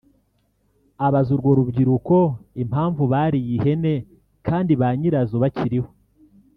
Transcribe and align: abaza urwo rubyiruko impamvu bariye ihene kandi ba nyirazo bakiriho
abaza 1.05 1.29
urwo 1.35 1.49
rubyiruko 1.57 2.15
impamvu 2.63 3.01
bariye 3.11 3.51
ihene 3.57 3.93
kandi 4.47 4.71
ba 4.81 4.89
nyirazo 4.97 5.35
bakiriho 5.43 5.89